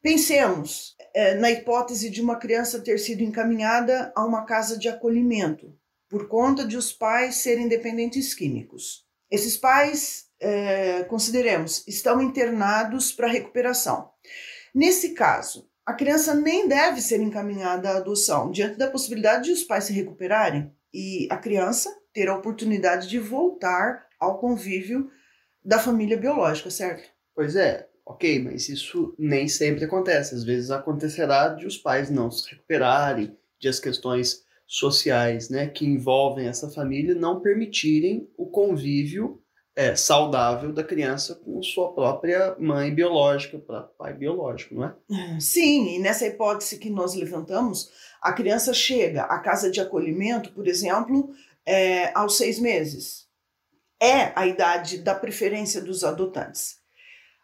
Pensemos 0.00 0.96
é, 1.14 1.34
na 1.34 1.50
hipótese 1.50 2.10
de 2.10 2.20
uma 2.20 2.36
criança 2.36 2.80
ter 2.80 2.98
sido 2.98 3.22
encaminhada 3.22 4.12
a 4.14 4.24
uma 4.24 4.44
casa 4.44 4.78
de 4.78 4.88
acolhimento 4.88 5.76
por 6.08 6.28
conta 6.28 6.66
de 6.66 6.76
os 6.76 6.92
pais 6.92 7.36
serem 7.36 7.68
dependentes 7.68 8.34
químicos. 8.34 9.06
Esses 9.30 9.56
pais 9.56 10.26
é, 10.42 11.04
consideremos, 11.04 11.86
estão 11.86 12.20
internados 12.20 13.12
para 13.12 13.28
recuperação. 13.28 14.10
Nesse 14.74 15.10
caso, 15.14 15.68
a 15.86 15.94
criança 15.94 16.34
nem 16.34 16.68
deve 16.68 17.00
ser 17.00 17.20
encaminhada 17.20 17.90
à 17.90 17.96
adoção, 17.96 18.50
diante 18.50 18.76
da 18.76 18.90
possibilidade 18.90 19.44
de 19.44 19.52
os 19.52 19.64
pais 19.64 19.84
se 19.84 19.92
recuperarem 19.92 20.72
e 20.92 21.28
a 21.30 21.36
criança 21.36 21.90
ter 22.12 22.28
a 22.28 22.36
oportunidade 22.36 23.08
de 23.08 23.18
voltar 23.18 24.06
ao 24.18 24.38
convívio 24.38 25.10
da 25.64 25.78
família 25.78 26.16
biológica, 26.16 26.70
certo? 26.70 27.08
Pois 27.34 27.56
é, 27.56 27.88
ok, 28.04 28.42
mas 28.42 28.68
isso 28.68 29.14
nem 29.18 29.48
sempre 29.48 29.84
acontece. 29.84 30.34
Às 30.34 30.44
vezes 30.44 30.70
acontecerá 30.70 31.48
de 31.48 31.66
os 31.66 31.76
pais 31.76 32.10
não 32.10 32.30
se 32.30 32.50
recuperarem, 32.50 33.36
de 33.58 33.68
as 33.68 33.78
questões 33.80 34.44
sociais 34.66 35.50
né, 35.50 35.66
que 35.66 35.84
envolvem 35.84 36.46
essa 36.46 36.68
família 36.70 37.14
não 37.14 37.40
permitirem 37.40 38.28
o 38.36 38.46
convívio 38.46 39.41
é, 39.74 39.96
saudável 39.96 40.72
da 40.72 40.84
criança 40.84 41.34
com 41.34 41.62
sua 41.62 41.92
própria 41.94 42.54
mãe 42.58 42.94
biológica, 42.94 43.58
pai 43.98 44.12
biológico, 44.12 44.74
não 44.74 44.84
é? 44.84 44.94
Sim, 45.40 45.96
e 45.96 45.98
nessa 45.98 46.26
hipótese 46.26 46.78
que 46.78 46.90
nós 46.90 47.14
levantamos, 47.14 47.90
a 48.20 48.32
criança 48.32 48.74
chega 48.74 49.22
à 49.22 49.38
casa 49.38 49.70
de 49.70 49.80
acolhimento, 49.80 50.52
por 50.52 50.68
exemplo, 50.68 51.30
é, 51.64 52.12
aos 52.16 52.36
seis 52.36 52.58
meses. 52.58 53.26
É 54.00 54.32
a 54.34 54.46
idade 54.46 54.98
da 54.98 55.14
preferência 55.14 55.80
dos 55.80 56.04
adotantes. 56.04 56.80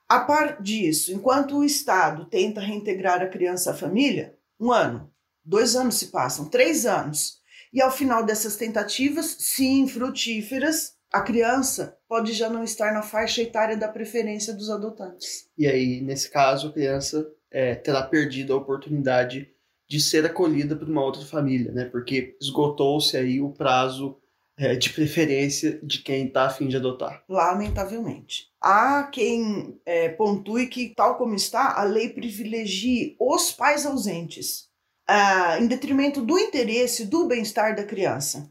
A 0.09 0.21
par 0.21 0.61
disso, 0.61 1.13
enquanto 1.13 1.59
o 1.59 1.65
Estado 1.65 2.25
tenta 2.27 2.61
reintegrar 2.61 3.23
a 3.23 3.29
criança 3.29 3.71
à 3.71 3.75
família, 3.75 4.37
um 4.59 4.73
ano, 4.73 5.13
dois 5.45 5.77
anos 5.77 5.97
se 5.97 6.09
passam, 6.09 6.49
três 6.49 6.85
anos, 6.85 7.39
e 7.73 7.81
ao 7.81 7.91
final 7.91 8.25
dessas 8.25 8.57
tentativas, 8.57 9.37
sim, 9.39 9.87
frutíferas, 9.87 10.95
a 11.13 11.21
criança 11.21 11.98
pode 12.09 12.33
já 12.33 12.49
não 12.49 12.65
estar 12.65 12.93
na 12.93 13.03
faixa 13.03 13.43
etária 13.43 13.77
da 13.77 13.87
preferência 13.87 14.55
dos 14.55 14.71
adotantes. 14.71 15.49
E 15.57 15.67
aí, 15.67 16.01
nesse 16.01 16.31
caso, 16.31 16.69
a 16.69 16.73
criança 16.73 17.31
é, 17.51 17.75
terá 17.75 18.03
perdido 18.03 18.55
a 18.55 18.57
oportunidade 18.57 19.51
de 19.87 20.01
ser 20.01 20.25
acolhida 20.25 20.75
por 20.75 20.89
uma 20.89 21.03
outra 21.05 21.25
família, 21.25 21.73
né? 21.73 21.85
Porque 21.85 22.37
esgotou-se 22.41 23.17
aí 23.17 23.41
o 23.41 23.51
prazo 23.51 24.19
é, 24.57 24.75
de 24.75 24.91
preferência 24.91 25.79
de 25.83 25.99
quem 25.99 26.27
está 26.27 26.47
a 26.47 26.51
fim 26.51 26.67
de 26.67 26.77
adotar. 26.77 27.23
Lamentavelmente. 27.29 28.49
Há 28.61 29.05
quem 29.05 29.81
é, 29.87 30.09
pontue 30.09 30.67
que, 30.67 30.93
tal 30.95 31.17
como 31.17 31.35
está, 31.35 31.79
a 31.79 31.85
lei 31.85 32.11
privilegie 32.11 33.17
os 33.21 33.53
pais 33.53 33.87
ausentes, 33.87 34.69
ah, 35.07 35.59
em 35.59 35.67
detrimento 35.67 36.21
do 36.21 36.39
interesse 36.39 37.07
do 37.07 37.27
bem-estar 37.27 37.75
da 37.75 37.85
criança. 37.85 38.51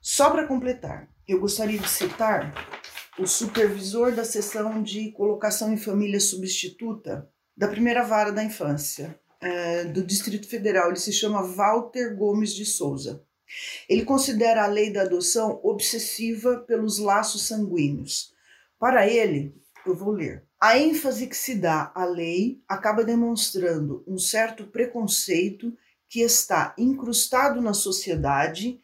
Só 0.00 0.28
para 0.30 0.46
completar, 0.46 1.08
eu 1.26 1.40
gostaria 1.40 1.78
de 1.78 1.88
citar 1.88 2.52
o 3.18 3.26
supervisor 3.26 4.12
da 4.12 4.24
seção 4.24 4.82
de 4.82 5.12
colocação 5.12 5.72
em 5.72 5.76
família 5.76 6.18
substituta 6.18 7.28
da 7.56 7.68
primeira 7.68 8.02
vara 8.02 8.32
da 8.32 8.42
infância, 8.42 9.18
é, 9.40 9.84
do 9.84 10.02
Distrito 10.02 10.48
Federal. 10.48 10.88
Ele 10.88 10.98
se 10.98 11.12
chama 11.12 11.42
Walter 11.42 12.16
Gomes 12.16 12.52
de 12.52 12.64
Souza. 12.64 13.24
Ele 13.88 14.04
considera 14.04 14.64
a 14.64 14.66
lei 14.66 14.92
da 14.92 15.02
adoção 15.02 15.60
obsessiva 15.62 16.58
pelos 16.66 16.98
laços 16.98 17.46
sanguíneos. 17.46 18.32
Para 18.78 19.06
ele, 19.06 19.54
eu 19.86 19.94
vou 19.94 20.10
ler. 20.10 20.44
A 20.60 20.78
ênfase 20.78 21.26
que 21.26 21.36
se 21.36 21.54
dá 21.54 21.92
à 21.94 22.04
lei 22.04 22.62
acaba 22.66 23.04
demonstrando 23.04 24.02
um 24.08 24.18
certo 24.18 24.66
preconceito 24.66 25.72
que 26.08 26.20
está 26.20 26.74
incrustado 26.78 27.60
na 27.60 27.74
sociedade, 27.74 28.80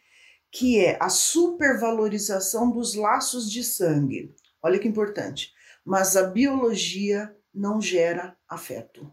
que 0.50 0.84
é 0.84 0.98
a 1.00 1.08
supervalorização 1.08 2.70
dos 2.70 2.94
laços 2.94 3.50
de 3.50 3.62
sangue. 3.62 4.34
Olha 4.62 4.78
que 4.78 4.88
importante. 4.88 5.52
Mas 5.84 6.16
a 6.16 6.24
biologia 6.24 7.34
não 7.54 7.80
gera 7.80 8.36
afeto. 8.48 9.12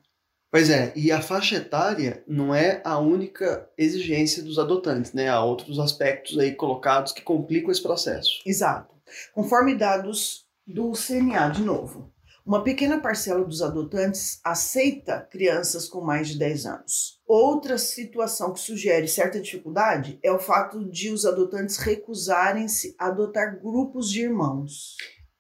Pois 0.50 0.70
é, 0.70 0.94
e 0.96 1.12
a 1.12 1.22
faixa 1.22 1.58
etária 1.58 2.24
não 2.27 2.56
é 2.56 2.82
a 2.86 2.98
única 2.98 3.70
exigência 3.77 4.41
dos 4.41 4.58
adotantes, 4.58 5.13
né? 5.13 5.27
Há 5.27 5.44
outros 5.44 5.77
aspectos 5.77 6.38
aí 6.39 6.56
colocados 6.56 7.12
que 7.12 7.22
complicam 7.22 7.70
esse 7.70 7.84
processo. 7.84 8.41
Exato. 8.46 8.96
Conforme 9.34 9.75
dados 9.75 10.46
do 10.65 10.94
CNA, 10.94 11.50
de 11.50 11.62
novo, 11.62 12.13
uma 12.48 12.63
pequena 12.63 13.01
parcela 13.01 13.44
dos 13.44 13.62
adotantes 13.62 14.39
aceita 14.42 15.27
crianças 15.30 15.89
com 15.89 16.00
mais 16.00 16.30
de 16.30 16.39
10 16.39 16.66
anos. 16.66 17.22
Outra 17.27 17.77
situação 17.77 18.54
que 18.54 18.62
sugere 18.62 19.06
certa 19.06 19.42
dificuldade 19.42 20.18
é 20.24 20.32
o 20.32 20.39
fato 20.39 20.89
de 20.89 21.12
os 21.12 21.25
adotantes 21.25 21.75
recusarem-se 21.75 22.96
a 22.98 23.08
adotar 23.08 23.60
grupos 23.62 24.10
de 24.10 24.22
irmãos. 24.22 24.96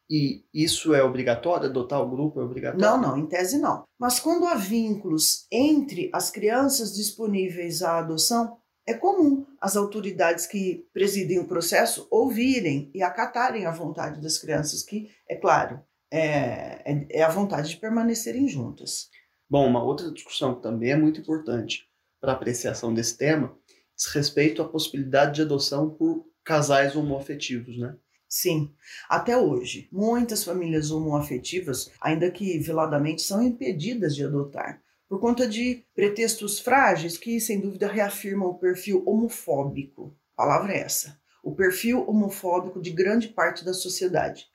E 0.09 0.43
isso 0.53 0.93
é 0.93 1.01
obrigatório? 1.01 1.69
Adotar 1.69 2.01
o 2.01 2.09
grupo 2.09 2.41
é 2.41 2.43
obrigatório? 2.43 2.85
Não, 2.85 2.99
não, 2.99 3.17
em 3.17 3.25
tese 3.25 3.57
não. 3.57 3.85
Mas 3.97 4.19
quando 4.19 4.45
há 4.45 4.55
vínculos 4.55 5.47
entre 5.49 6.09
as 6.11 6.29
crianças 6.29 6.93
disponíveis 6.93 7.81
à 7.81 7.99
adoção, 7.99 8.57
é 8.85 8.93
comum 8.93 9.45
as 9.61 9.77
autoridades 9.77 10.45
que 10.45 10.85
presidem 10.93 11.39
o 11.39 11.47
processo 11.47 12.05
ouvirem 12.11 12.91
e 12.93 13.01
acatarem 13.01 13.65
a 13.65 13.71
vontade 13.71 14.21
das 14.21 14.37
crianças, 14.37 14.83
que, 14.83 15.09
é 15.29 15.35
claro, 15.35 15.81
é, 16.11 16.81
é, 16.85 17.07
é 17.09 17.23
a 17.23 17.29
vontade 17.29 17.69
de 17.69 17.77
permanecerem 17.77 18.47
juntas. 18.47 19.09
Bom, 19.49 19.67
uma 19.67 19.83
outra 19.83 20.11
discussão 20.11 20.55
que 20.55 20.61
também 20.61 20.91
é 20.91 20.97
muito 20.97 21.21
importante 21.21 21.87
para 22.19 22.31
a 22.31 22.35
apreciação 22.35 22.93
desse 22.93 23.17
tema 23.17 23.57
diz 23.95 24.05
respeito 24.07 24.61
à 24.61 24.67
possibilidade 24.67 25.35
de 25.35 25.41
adoção 25.41 25.89
por 25.89 26.25
casais 26.43 26.95
homoafetivos, 26.95 27.77
né? 27.77 27.95
Sim, 28.29 28.73
até 29.09 29.37
hoje, 29.37 29.87
muitas 29.91 30.43
famílias 30.43 30.91
homoafetivas, 30.91 31.89
ainda 32.01 32.29
que 32.29 32.59
veladamente, 32.59 33.21
são 33.21 33.41
impedidas 33.41 34.13
de 34.13 34.25
adotar, 34.25 34.81
por 35.07 35.19
conta 35.19 35.47
de 35.47 35.85
pretextos 35.95 36.59
frágeis 36.59 37.17
que, 37.17 37.39
sem 37.39 37.61
dúvida, 37.61 37.87
reafirmam 37.87 38.49
o 38.49 38.59
perfil 38.59 39.01
homofóbico. 39.07 40.13
A 40.35 40.43
palavra 40.43 40.73
é 40.73 40.79
essa. 40.79 41.17
O 41.41 41.55
perfil 41.55 42.07
homofóbico 42.07 42.81
de 42.81 42.91
grande 42.91 43.29
parte 43.29 43.63
da 43.63 43.73
sociedade. 43.73 44.45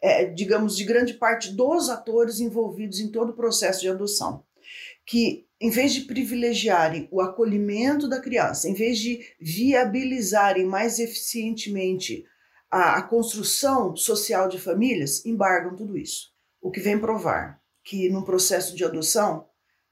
É, 0.00 0.26
digamos, 0.26 0.76
de 0.76 0.84
grande 0.84 1.14
parte 1.14 1.52
dos 1.52 1.88
atores 1.88 2.38
envolvidos 2.38 3.00
em 3.00 3.10
todo 3.10 3.30
o 3.30 3.36
processo 3.36 3.80
de 3.80 3.88
adoção. 3.88 4.44
Que, 5.04 5.46
em 5.60 5.70
vez 5.70 5.92
de 5.92 6.02
privilegiarem 6.02 7.08
o 7.10 7.20
acolhimento 7.20 8.08
da 8.08 8.20
criança, 8.20 8.68
em 8.68 8.74
vez 8.74 8.98
de 8.98 9.20
viabilizarem 9.40 10.64
mais 10.64 10.98
eficientemente 10.98 12.24
a, 12.70 12.98
a 12.98 13.02
construção 13.02 13.96
social 13.96 14.48
de 14.48 14.58
famílias 14.58 15.24
embargam 15.24 15.74
tudo 15.74 15.96
isso. 15.96 16.28
O 16.60 16.70
que 16.70 16.80
vem 16.80 16.98
provar 16.98 17.60
que 17.88 18.10
num 18.10 18.22
processo 18.22 18.76
de 18.76 18.84
adoção, 18.84 19.48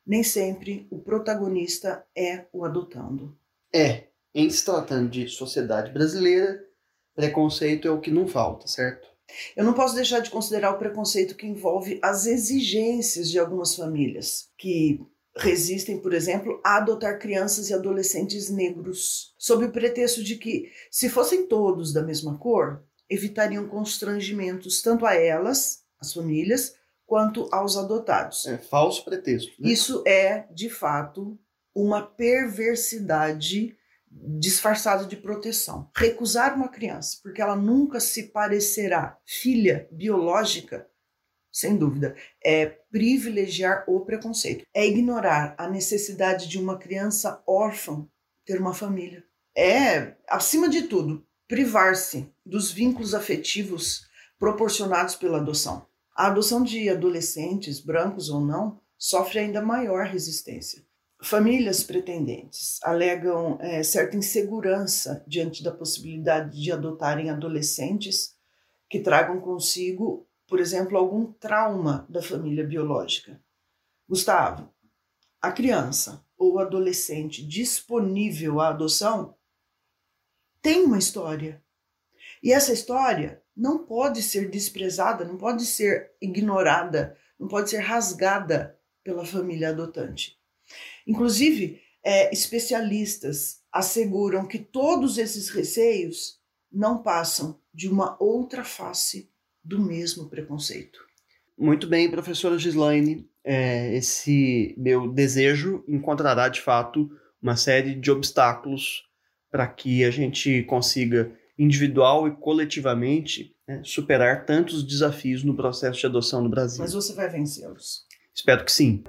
nem 0.06 0.22
sempre 0.22 0.86
o 0.90 0.98
protagonista 0.98 2.04
é 2.14 2.44
o 2.52 2.64
adotando. 2.64 3.36
É, 3.74 4.08
em 4.34 4.50
se 4.50 4.64
tratando 4.64 5.08
de 5.08 5.28
sociedade 5.28 5.90
brasileira, 5.92 6.62
preconceito 7.14 7.88
é 7.88 7.90
o 7.90 8.00
que 8.00 8.10
não 8.10 8.28
falta, 8.28 8.66
certo? 8.66 9.08
Eu 9.56 9.64
não 9.64 9.72
posso 9.72 9.94
deixar 9.94 10.20
de 10.20 10.30
considerar 10.30 10.70
o 10.72 10.78
preconceito 10.78 11.34
que 11.34 11.46
envolve 11.46 11.98
as 12.02 12.26
exigências 12.26 13.30
de 13.30 13.38
algumas 13.38 13.74
famílias, 13.74 14.48
que 14.56 15.00
resistem, 15.36 15.98
por 15.98 16.14
exemplo, 16.14 16.60
a 16.64 16.76
adotar 16.76 17.18
crianças 17.18 17.68
e 17.68 17.74
adolescentes 17.74 18.48
negros, 18.48 19.34
sob 19.38 19.66
o 19.66 19.72
pretexto 19.72 20.22
de 20.22 20.36
que, 20.36 20.70
se 20.90 21.08
fossem 21.08 21.46
todos 21.46 21.92
da 21.92 22.02
mesma 22.02 22.38
cor, 22.38 22.82
evitariam 23.08 23.68
constrangimentos 23.68 24.80
tanto 24.82 25.04
a 25.04 25.14
elas, 25.14 25.84
as 26.00 26.12
famílias, 26.12 26.74
quanto 27.06 27.48
aos 27.52 27.76
adotados. 27.76 28.46
É 28.46 28.58
falso 28.58 29.04
pretexto. 29.04 29.52
Né? 29.60 29.70
Isso 29.70 30.02
é, 30.06 30.46
de 30.52 30.68
fato, 30.68 31.38
uma 31.74 32.02
perversidade 32.02 33.76
disfarçada 34.38 35.04
de 35.04 35.16
proteção. 35.16 35.90
Recusar 35.96 36.54
uma 36.54 36.68
criança 36.68 37.18
porque 37.22 37.40
ela 37.40 37.56
nunca 37.56 38.00
se 38.00 38.24
parecerá 38.24 39.18
filha 39.24 39.88
biológica 39.90 40.88
sem 41.56 41.74
dúvida, 41.74 42.14
é 42.44 42.66
privilegiar 42.66 43.82
o 43.88 44.00
preconceito, 44.00 44.66
é 44.74 44.86
ignorar 44.86 45.54
a 45.56 45.66
necessidade 45.66 46.48
de 46.48 46.58
uma 46.58 46.76
criança 46.76 47.42
órfã 47.46 48.06
ter 48.44 48.60
uma 48.60 48.74
família. 48.74 49.24
É, 49.56 50.16
acima 50.28 50.68
de 50.68 50.82
tudo, 50.82 51.26
privar-se 51.48 52.30
dos 52.44 52.70
vínculos 52.70 53.14
afetivos 53.14 54.06
proporcionados 54.38 55.16
pela 55.16 55.38
adoção. 55.38 55.86
A 56.14 56.26
adoção 56.26 56.62
de 56.62 56.90
adolescentes, 56.90 57.80
brancos 57.80 58.28
ou 58.28 58.42
não, 58.42 58.78
sofre 58.98 59.38
ainda 59.38 59.62
maior 59.62 60.04
resistência. 60.04 60.84
Famílias 61.22 61.82
pretendentes 61.82 62.78
alegam 62.82 63.58
é, 63.60 63.82
certa 63.82 64.16
insegurança 64.16 65.24
diante 65.26 65.62
da 65.62 65.72
possibilidade 65.72 66.60
de 66.62 66.70
adotarem 66.70 67.30
adolescentes 67.30 68.36
que 68.88 69.00
tragam 69.00 69.40
consigo 69.40 70.26
por 70.46 70.60
exemplo, 70.60 70.96
algum 70.96 71.32
trauma 71.32 72.06
da 72.08 72.22
família 72.22 72.64
biológica. 72.64 73.40
Gustavo, 74.08 74.72
a 75.42 75.50
criança 75.50 76.24
ou 76.38 76.58
adolescente 76.58 77.44
disponível 77.46 78.60
à 78.60 78.68
adoção 78.68 79.36
tem 80.62 80.84
uma 80.84 80.98
história. 80.98 81.62
E 82.42 82.52
essa 82.52 82.72
história 82.72 83.42
não 83.56 83.84
pode 83.84 84.22
ser 84.22 84.50
desprezada, 84.50 85.24
não 85.24 85.36
pode 85.36 85.64
ser 85.64 86.12
ignorada, 86.20 87.16
não 87.38 87.48
pode 87.48 87.70
ser 87.70 87.78
rasgada 87.78 88.78
pela 89.02 89.24
família 89.24 89.70
adotante. 89.70 90.35
Inclusive, 91.06 91.80
é, 92.04 92.32
especialistas 92.32 93.60
asseguram 93.72 94.46
que 94.46 94.58
todos 94.58 95.18
esses 95.18 95.48
receios 95.48 96.38
não 96.72 97.02
passam 97.02 97.58
de 97.72 97.88
uma 97.88 98.16
outra 98.20 98.64
face 98.64 99.30
do 99.64 99.80
mesmo 99.80 100.28
preconceito. 100.28 100.98
Muito 101.58 101.86
bem, 101.86 102.10
professora 102.10 102.58
Gislaine. 102.58 103.28
É, 103.42 103.94
esse 103.96 104.74
meu 104.76 105.10
desejo 105.10 105.84
encontrará 105.88 106.48
de 106.48 106.60
fato 106.60 107.10
uma 107.40 107.56
série 107.56 107.94
de 107.94 108.10
obstáculos 108.10 109.04
para 109.50 109.66
que 109.66 110.04
a 110.04 110.10
gente 110.10 110.62
consiga, 110.64 111.32
individual 111.58 112.28
e 112.28 112.32
coletivamente, 112.32 113.54
né, 113.66 113.80
superar 113.82 114.44
tantos 114.44 114.82
desafios 114.82 115.42
no 115.42 115.54
processo 115.56 116.00
de 116.00 116.06
adoção 116.06 116.42
no 116.42 116.50
Brasil. 116.50 116.80
Mas 116.80 116.92
você 116.92 117.14
vai 117.14 117.28
vencê-los. 117.28 118.04
Espero 118.34 118.64
que 118.64 118.72
sim. 118.72 119.02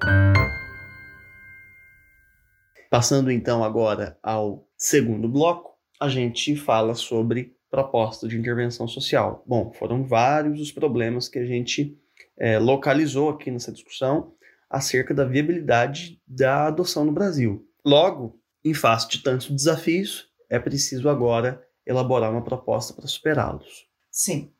Passando 2.89 3.31
então 3.31 3.63
agora 3.63 4.17
ao 4.23 4.67
segundo 4.77 5.27
bloco, 5.27 5.71
a 5.99 6.07
gente 6.07 6.55
fala 6.55 6.95
sobre 6.95 7.55
proposta 7.69 8.27
de 8.27 8.37
intervenção 8.37 8.87
social. 8.87 9.43
Bom, 9.45 9.73
foram 9.73 10.05
vários 10.05 10.61
os 10.61 10.71
problemas 10.71 11.27
que 11.27 11.39
a 11.39 11.45
gente 11.45 11.97
é, 12.37 12.57
localizou 12.59 13.29
aqui 13.29 13.51
nessa 13.51 13.71
discussão 13.71 14.33
acerca 14.69 15.13
da 15.13 15.25
viabilidade 15.25 16.21
da 16.25 16.67
adoção 16.67 17.03
no 17.03 17.11
Brasil. 17.11 17.67
Logo, 17.85 18.39
em 18.63 18.73
face 18.73 19.09
de 19.09 19.19
tantos 19.19 19.49
desafios, 19.49 20.29
é 20.49 20.59
preciso 20.59 21.09
agora 21.09 21.61
elaborar 21.85 22.31
uma 22.31 22.43
proposta 22.43 22.93
para 22.93 23.07
superá-los. 23.07 23.87
Sim. 24.11 24.51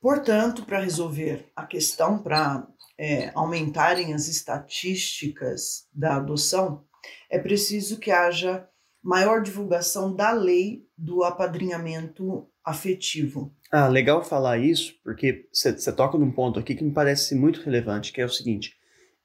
Portanto, 0.00 0.64
para 0.64 0.80
resolver 0.80 1.50
a 1.54 1.66
questão, 1.66 2.22
para 2.22 2.66
é, 2.98 3.30
aumentarem 3.34 4.14
as 4.14 4.28
estatísticas 4.28 5.86
da 5.92 6.16
adoção, 6.16 6.84
é 7.28 7.38
preciso 7.38 7.98
que 7.98 8.10
haja 8.10 8.68
maior 9.02 9.42
divulgação 9.42 10.14
da 10.14 10.32
lei 10.32 10.86
do 10.96 11.22
apadrinhamento 11.24 12.46
afetivo. 12.64 13.54
Ah, 13.72 13.88
legal 13.88 14.22
falar 14.22 14.58
isso, 14.58 14.94
porque 15.02 15.48
você 15.52 15.92
toca 15.92 16.18
num 16.18 16.30
ponto 16.30 16.58
aqui 16.58 16.74
que 16.74 16.84
me 16.84 16.92
parece 16.92 17.34
muito 17.34 17.62
relevante, 17.62 18.12
que 18.12 18.20
é 18.20 18.24
o 18.24 18.28
seguinte: 18.28 18.76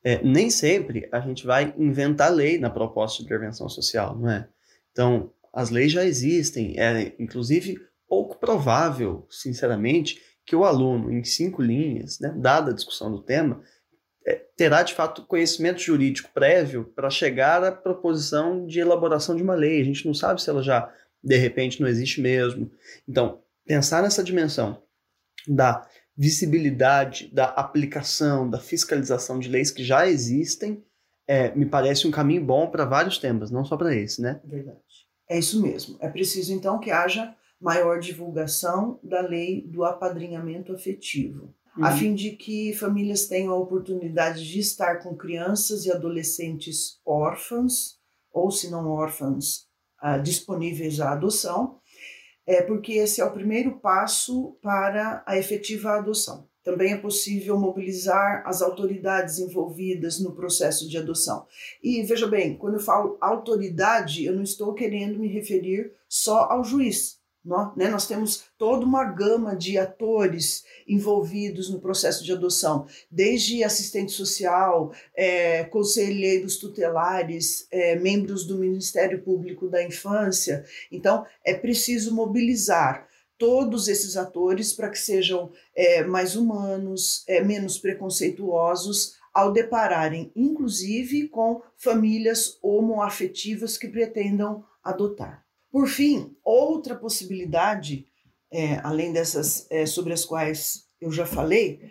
é, 0.04 0.24
nem 0.24 0.50
sempre 0.50 1.10
a 1.12 1.20
gente 1.20 1.46
vai 1.46 1.74
inventar 1.78 2.32
lei 2.32 2.58
na 2.58 2.70
proposta 2.70 3.20
de 3.20 3.26
intervenção 3.26 3.68
social, 3.68 4.18
não 4.18 4.30
é? 4.30 4.48
Então, 4.92 5.32
as 5.52 5.70
leis 5.70 5.92
já 5.92 6.06
existem, 6.06 6.80
é 6.80 7.16
inclusive 7.18 7.78
pouco 8.08 8.38
provável, 8.38 9.26
sinceramente, 9.30 10.22
que 10.46 10.56
o 10.56 10.64
aluno, 10.64 11.12
em 11.12 11.24
cinco 11.24 11.62
linhas, 11.62 12.20
né, 12.20 12.34
dada 12.38 12.72
a 12.72 12.74
discussão 12.74 13.12
do 13.12 13.22
tema, 13.22 13.64
terá 14.56 14.82
de 14.84 14.94
fato 14.94 15.26
conhecimento 15.26 15.82
jurídico 15.82 16.30
prévio 16.34 16.86
para 16.96 17.10
chegar 17.10 17.64
à 17.64 17.72
proposição 17.72 18.66
de 18.66 18.80
elaboração 18.80 19.36
de 19.36 19.44
uma 19.44 19.54
lei. 19.54 19.82
A 19.82 19.86
gente 19.86 20.06
não 20.06 20.14
sabe 20.14 20.42
se 20.42 20.50
ela 20.50 20.64
já, 20.64 20.92
de 21.24 21.38
repente, 21.38 21.82
não 21.82 21.88
existe 21.88 22.22
mesmo. 22.22 22.72
Então, 23.08 23.42
pensar 23.66 24.02
nessa 24.02 24.24
dimensão 24.24 24.82
da 25.48 25.88
visibilidade, 26.18 27.30
da 27.34 27.46
aplicação, 27.46 28.50
da 28.50 28.60
fiscalização 28.60 29.38
de 29.38 29.50
leis 29.50 29.70
que 29.70 29.84
já 29.84 30.08
existem, 30.08 30.84
é, 31.28 31.54
me 31.56 31.66
parece 31.66 32.08
um 32.08 32.12
caminho 32.12 32.44
bom 32.44 32.68
para 32.68 32.86
vários 32.86 33.18
temas, 33.18 33.52
não 33.52 33.66
só 33.66 33.76
para 33.76 33.94
esse, 33.96 34.22
né? 34.22 34.40
Verdade. 34.44 34.80
É 35.30 35.38
isso 35.38 35.62
mesmo. 35.62 35.98
É 36.00 36.08
preciso, 36.08 36.54
então, 36.54 36.80
que 36.80 36.92
haja 36.92 37.36
maior 37.60 38.00
divulgação 38.00 39.00
da 39.04 39.22
lei 39.22 39.62
do 39.68 39.84
apadrinhamento 39.84 40.74
afetivo, 40.74 41.54
uhum. 41.78 41.86
a 41.86 41.92
fim 41.92 42.14
de 42.14 42.32
que 42.32 42.74
famílias 42.74 43.28
tenham 43.28 43.54
a 43.54 43.60
oportunidade 43.60 44.48
de 44.48 44.60
estar 44.60 45.04
com 45.04 45.16
crianças 45.16 45.86
e 45.86 45.92
adolescentes 45.92 47.00
órfãs, 47.06 47.98
ou 48.32 48.52
se 48.52 48.70
não 48.70 48.88
órfãs, 48.88 49.68
ah, 50.00 50.18
disponíveis 50.18 51.00
à 51.00 51.12
adoção, 51.12 51.80
é 52.46 52.62
porque 52.62 52.94
esse 52.94 53.22
é 53.22 53.26
o 53.26 53.34
primeiro 53.34 53.80
passo 53.80 54.58
para 54.62 55.24
a 55.26 55.38
efetiva 55.38 55.92
adoção. 55.92 56.48
Também 56.64 56.94
é 56.94 56.98
possível 56.98 57.60
mobilizar 57.60 58.44
as 58.46 58.62
autoridades 58.62 59.38
envolvidas 59.38 60.20
no 60.20 60.36
processo 60.36 60.90
de 60.90 60.98
adoção. 60.98 61.46
E 61.82 62.02
veja 62.02 62.28
bem, 62.28 62.58
quando 62.58 62.76
eu 62.76 62.80
falo 62.80 63.18
autoridade, 63.22 64.26
eu 64.26 64.34
não 64.34 64.42
estou 64.42 64.74
querendo 64.74 65.20
me 65.20 65.28
referir 65.28 65.92
só 66.10 66.46
ao 66.52 66.64
juiz, 66.64 67.20
né? 67.76 67.90
Nós 67.90 68.08
temos 68.08 68.46
toda 68.58 68.84
uma 68.84 69.04
gama 69.04 69.56
de 69.56 69.78
atores 69.78 70.66
envolvidos 70.88 71.70
no 71.70 71.80
processo 71.80 72.24
de 72.24 72.32
adoção, 72.32 72.88
desde 73.10 73.64
assistente 73.64 74.12
social, 74.12 74.92
é, 75.16 75.64
conselheiros 75.66 76.58
tutelares, 76.58 77.68
é, 77.72 77.96
membros 77.96 78.46
do 78.46 78.58
Ministério 78.58 79.22
Público 79.22 79.70
da 79.70 79.84
Infância. 79.84 80.66
Então, 80.92 81.26
é 81.44 81.54
preciso 81.54 82.14
mobilizar 82.16 83.08
todos 83.38 83.88
esses 83.88 84.18
atores 84.18 84.74
para 84.74 84.90
que 84.90 84.98
sejam 84.98 85.52
é, 85.76 86.04
mais 86.04 86.36
humanos, 86.36 87.24
é, 87.28 87.44
menos 87.44 87.78
preconceituosos, 87.78 89.16
ao 89.34 89.52
depararem, 89.52 90.32
inclusive, 90.36 91.28
com 91.28 91.62
famílias 91.78 92.58
homoafetivas 92.64 93.78
que 93.78 93.90
pretendam 93.90 94.64
adotar. 94.82 95.45
Por 95.76 95.90
fim, 95.90 96.34
outra 96.42 96.96
possibilidade, 96.96 98.08
é, 98.50 98.80
além 98.82 99.12
dessas 99.12 99.68
é, 99.70 99.86
sobre 99.86 100.14
as 100.14 100.24
quais 100.24 100.86
eu 101.02 101.12
já 101.12 101.26
falei, 101.26 101.82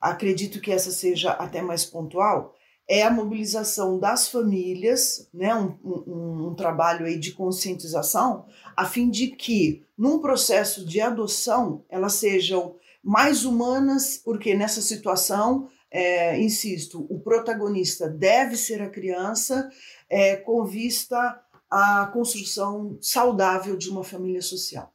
acredito 0.00 0.60
que 0.60 0.70
essa 0.70 0.92
seja 0.92 1.32
até 1.32 1.60
mais 1.60 1.84
pontual, 1.84 2.54
é 2.88 3.02
a 3.02 3.10
mobilização 3.10 3.98
das 3.98 4.28
famílias, 4.28 5.28
né, 5.34 5.52
um, 5.56 5.76
um, 5.84 6.46
um, 6.46 6.54
trabalho 6.54 7.04
aí 7.04 7.18
de 7.18 7.32
conscientização, 7.32 8.46
a 8.76 8.84
fim 8.86 9.10
de 9.10 9.26
que, 9.26 9.82
num 9.98 10.20
processo 10.20 10.86
de 10.86 11.00
adoção, 11.00 11.84
elas 11.88 12.12
sejam 12.12 12.76
mais 13.02 13.44
humanas, 13.44 14.16
porque 14.24 14.54
nessa 14.54 14.80
situação, 14.80 15.68
é, 15.90 16.40
insisto, 16.40 17.04
o 17.10 17.18
protagonista 17.18 18.08
deve 18.08 18.56
ser 18.56 18.80
a 18.80 18.88
criança, 18.88 19.68
é, 20.08 20.36
com 20.36 20.64
vista 20.64 21.42
a 21.70 22.06
construção 22.12 22.98
saudável 23.00 23.76
de 23.76 23.88
uma 23.90 24.04
família 24.04 24.42
social. 24.42 24.92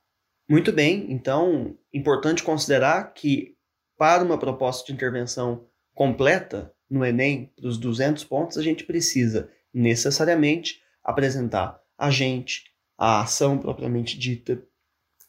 Muito 0.49 0.71
bem, 0.71 1.12
então, 1.12 1.77
importante 1.93 2.43
considerar 2.43 3.13
que 3.13 3.55
para 3.97 4.23
uma 4.23 4.38
proposta 4.38 4.86
de 4.86 4.93
intervenção 4.93 5.67
completa 5.93 6.73
no 6.89 7.05
Enem, 7.05 7.53
dos 7.57 7.77
200 7.77 8.23
pontos, 8.25 8.57
a 8.57 8.62
gente 8.62 8.84
precisa 8.84 9.49
necessariamente 9.73 10.81
apresentar 11.03 11.79
a 11.97 12.10
gente, 12.10 12.63
a 12.97 13.21
ação 13.21 13.57
propriamente 13.57 14.17
dita, 14.17 14.62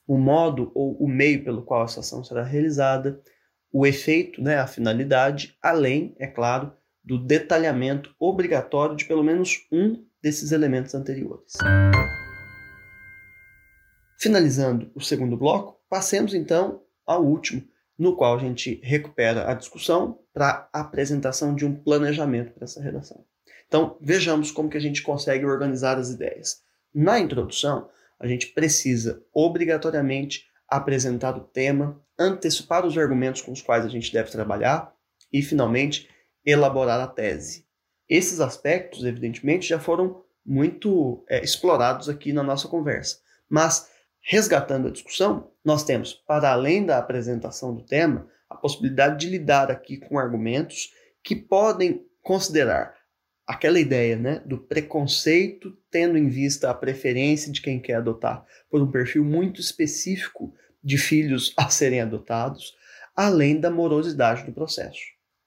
o 0.06 0.18
modo 0.18 0.72
ou 0.74 0.96
o 0.96 1.08
meio 1.08 1.44
pelo 1.44 1.62
qual 1.62 1.84
essa 1.84 2.00
ação 2.00 2.24
será 2.24 2.42
realizada, 2.42 3.22
o 3.72 3.86
efeito, 3.86 4.42
né, 4.42 4.56
a 4.56 4.66
finalidade, 4.66 5.56
além, 5.62 6.14
é 6.18 6.26
claro, 6.26 6.72
do 7.04 7.18
detalhamento 7.18 8.14
obrigatório 8.18 8.96
de 8.96 9.04
pelo 9.04 9.22
menos 9.22 9.66
um 9.70 10.04
desses 10.22 10.52
elementos 10.52 10.94
anteriores. 10.94 11.52
Finalizando 14.18 14.90
o 14.94 15.00
segundo 15.00 15.36
bloco, 15.36 15.80
passemos 15.88 16.32
então 16.32 16.82
ao 17.04 17.24
último, 17.24 17.62
no 17.98 18.16
qual 18.16 18.36
a 18.36 18.40
gente 18.40 18.80
recupera 18.82 19.50
a 19.50 19.54
discussão 19.54 20.18
para 20.32 20.68
a 20.72 20.80
apresentação 20.80 21.54
de 21.54 21.66
um 21.66 21.74
planejamento 21.74 22.52
para 22.52 22.64
essa 22.64 22.80
redação. 22.80 23.24
Então, 23.66 23.96
vejamos 24.00 24.50
como 24.50 24.68
que 24.68 24.76
a 24.76 24.80
gente 24.80 25.02
consegue 25.02 25.44
organizar 25.44 25.98
as 25.98 26.10
ideias. 26.10 26.62
Na 26.94 27.18
introdução, 27.18 27.88
a 28.20 28.26
gente 28.26 28.48
precisa 28.48 29.24
obrigatoriamente 29.32 30.44
apresentar 30.68 31.36
o 31.36 31.40
tema, 31.40 32.00
antecipar 32.18 32.86
os 32.86 32.96
argumentos 32.96 33.42
com 33.42 33.50
os 33.50 33.60
quais 33.60 33.84
a 33.84 33.88
gente 33.88 34.12
deve 34.12 34.30
trabalhar 34.30 34.94
e, 35.32 35.42
finalmente, 35.42 36.08
elaborar 36.44 37.00
a 37.00 37.06
tese. 37.06 37.66
Esses 38.08 38.40
aspectos, 38.40 39.04
evidentemente, 39.04 39.68
já 39.68 39.78
foram 39.78 40.22
muito 40.44 41.24
é, 41.28 41.42
explorados 41.42 42.08
aqui 42.08 42.32
na 42.32 42.42
nossa 42.42 42.68
conversa. 42.68 43.18
Mas, 43.48 43.88
resgatando 44.20 44.88
a 44.88 44.90
discussão, 44.90 45.50
nós 45.64 45.84
temos, 45.84 46.12
para 46.12 46.52
além 46.52 46.84
da 46.84 46.98
apresentação 46.98 47.74
do 47.74 47.82
tema, 47.82 48.28
a 48.48 48.56
possibilidade 48.56 49.20
de 49.20 49.30
lidar 49.30 49.70
aqui 49.70 49.96
com 49.96 50.18
argumentos 50.18 50.92
que 51.22 51.36
podem 51.36 52.04
considerar 52.22 52.94
aquela 53.46 53.78
ideia 53.78 54.16
né, 54.16 54.42
do 54.44 54.58
preconceito, 54.58 55.76
tendo 55.90 56.16
em 56.16 56.28
vista 56.28 56.70
a 56.70 56.74
preferência 56.74 57.52
de 57.52 57.60
quem 57.60 57.80
quer 57.80 57.94
adotar 57.94 58.44
por 58.70 58.80
um 58.80 58.90
perfil 58.90 59.24
muito 59.24 59.60
específico 59.60 60.54
de 60.82 60.98
filhos 60.98 61.52
a 61.56 61.68
serem 61.68 62.00
adotados, 62.00 62.74
além 63.14 63.60
da 63.60 63.70
morosidade 63.70 64.44
do 64.44 64.52
processo. 64.52 65.00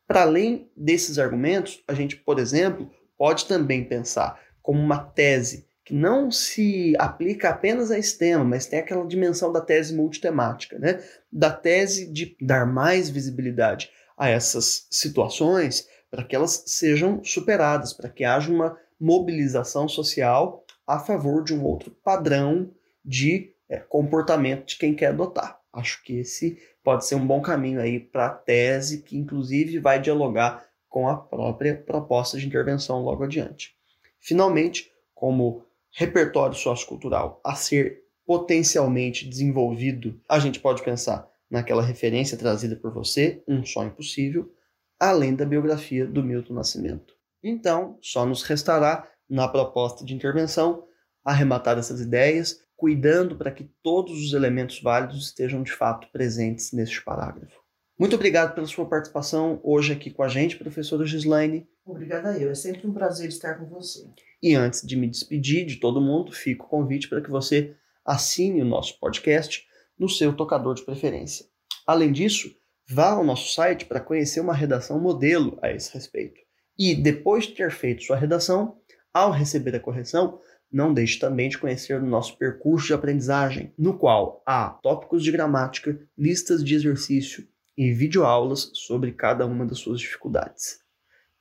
Para 0.08 0.22
além 0.22 0.70
desses 0.76 1.18
argumentos, 1.18 1.84
a 1.88 1.94
gente, 1.94 2.16
por 2.16 2.40
exemplo, 2.40 2.92
pode 3.18 3.46
também 3.46 3.84
pensar 3.84 4.40
como 4.62 4.80
uma 4.80 5.00
tese 5.00 5.68
que 5.84 5.94
não 5.94 6.32
se 6.32 6.96
aplica 6.98 7.50
apenas 7.50 7.92
a 7.92 8.00
esse 8.00 8.18
tema, 8.18 8.44
mas 8.44 8.66
tem 8.66 8.80
aquela 8.80 9.06
dimensão 9.06 9.54
da 9.54 9.62
tese 9.62 9.96
multitemática, 9.96 10.80
né? 10.80 11.00
da 11.32 11.52
tese 11.52 12.12
de 12.12 12.36
dar 12.42 12.66
mais 12.66 13.08
visibilidade 13.10 13.92
a 14.18 14.28
essas 14.28 14.88
situações 14.90 15.88
para 16.10 16.24
que 16.24 16.36
elas 16.36 16.64
sejam 16.66 17.24
superadas, 17.24 17.94
para 17.94 18.10
que 18.10 18.24
haja 18.24 18.52
uma 18.52 18.76
mobilização 19.00 19.88
social 19.88 20.66
a 20.88 21.00
favor 21.00 21.44
de 21.44 21.54
um 21.54 21.64
outro 21.64 21.92
padrão 22.04 22.72
de 23.04 23.54
é, 23.70 23.78
comportamento 23.78 24.68
de 24.68 24.78
quem 24.78 24.96
quer 24.96 25.08
adotar. 25.08 25.60
Acho 25.72 26.02
que 26.04 26.18
esse 26.20 26.58
pode 26.86 27.06
ser 27.06 27.16
um 27.16 27.26
bom 27.26 27.42
caminho 27.42 27.82
aí 27.82 28.00
para 28.00 28.28
a 28.28 28.30
tese, 28.30 29.02
que 29.02 29.18
inclusive 29.18 29.80
vai 29.80 30.00
dialogar 30.00 30.64
com 30.88 31.10
a 31.10 31.18
própria 31.18 31.76
proposta 31.76 32.38
de 32.38 32.46
intervenção 32.46 33.02
logo 33.02 33.24
adiante. 33.24 33.76
Finalmente, 34.20 34.92
como 35.14 35.66
repertório 35.92 36.56
sociocultural 36.56 37.42
a 37.44 37.56
ser 37.56 38.04
potencialmente 38.26 39.28
desenvolvido, 39.28 40.22
a 40.30 40.38
gente 40.38 40.60
pode 40.60 40.84
pensar 40.84 41.28
naquela 41.50 41.82
referência 41.82 42.38
trazida 42.38 42.76
por 42.76 42.94
você, 42.94 43.44
Um 43.48 43.66
Sonho 43.66 43.92
Possível, 43.92 44.54
além 45.00 45.36
da 45.36 45.46
biografia 45.46 46.06
do 46.06 46.24
Milton 46.24 46.54
Nascimento. 46.54 47.16
Então, 47.44 47.98
só 48.02 48.26
nos 48.26 48.44
restará, 48.44 49.10
na 49.28 49.48
proposta 49.48 50.06
de 50.06 50.14
intervenção, 50.14 50.86
arrematar 51.24 51.80
essas 51.80 52.00
ideias, 52.00 52.62
cuidando 52.76 53.38
para 53.38 53.52
que 53.52 53.70
todos 53.82 54.14
os 54.24 54.34
elementos 54.34 54.82
válidos 54.82 55.28
estejam 55.28 55.64
de 55.64 55.72
fato 55.72 56.08
presentes 56.12 56.72
neste 56.72 57.04
parágrafo. 57.04 57.60
Muito 57.98 58.16
obrigado 58.16 58.54
pela 58.54 58.68
sua 58.68 58.86
participação 58.86 59.60
hoje 59.64 59.94
aqui 59.94 60.12
com 60.12 60.22
a 60.22 60.28
gente, 60.28 60.58
professora 60.58 61.06
Gislaine. 61.06 61.68
Obrigada 61.86 62.38
eu, 62.38 62.52
é 62.52 62.56
sempre 62.56 62.86
um 62.86 62.94
prazer 62.94 63.30
estar 63.30 63.56
com 63.56 63.66
você. 63.68 64.06
E 64.44 64.54
antes 64.54 64.86
de 64.86 64.98
me 64.98 65.08
despedir 65.08 65.66
de 65.66 65.78
todo 65.78 66.02
mundo, 66.02 66.32
fica 66.32 66.64
o 66.64 66.68
convite 66.68 67.08
para 67.08 67.22
que 67.22 67.30
você 67.30 67.76
assine 68.04 68.62
o 68.62 68.66
nosso 68.66 69.00
podcast 69.00 69.66
no 69.98 70.10
seu 70.10 70.36
tocador 70.36 70.76
de 70.76 70.84
preferência. 70.84 71.46
Além 71.88 72.12
disso, 72.12 72.54
vá 72.90 73.12
ao 73.12 73.24
nosso 73.24 73.54
site 73.54 73.86
para 73.86 74.02
conhecer 74.02 74.42
uma 74.42 74.54
redação 74.54 75.00
modelo 75.00 75.58
a 75.62 75.72
esse 75.72 75.94
respeito. 75.94 76.42
E 76.78 76.94
depois 76.94 77.46
de 77.46 77.54
ter 77.54 77.72
feito 77.72 78.04
sua 78.04 78.18
redação, 78.18 78.78
Ao 79.16 79.32
receber 79.32 79.74
a 79.74 79.80
correção, 79.80 80.42
não 80.72 80.94
deixe 80.94 81.20
também 81.20 81.50
de 81.50 81.58
conhecer 81.58 82.02
o 82.02 82.06
nosso 82.06 82.38
percurso 82.38 82.88
de 82.88 82.94
aprendizagem, 82.94 83.74
no 83.78 83.98
qual 83.98 84.44
há 84.46 84.70
tópicos 84.70 85.24
de 85.24 85.32
gramática, 85.32 86.00
listas 86.18 86.64
de 86.64 86.76
exercício 86.76 87.48
e 87.78 87.92
videoaulas 87.92 88.72
sobre 88.74 89.12
cada 89.12 89.46
uma 89.46 89.66
das 89.66 89.80
suas 89.80 90.00
dificuldades. 90.00 90.80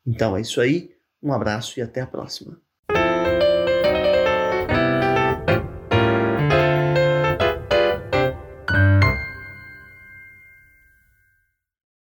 Então 0.06 0.36
é 0.36 0.40
isso 0.40 0.60
aí, 0.60 0.94
um 1.22 1.32
abraço 1.32 1.78
e 1.78 1.82
até 1.82 2.00
a 2.00 2.06
próxima. 2.06 2.63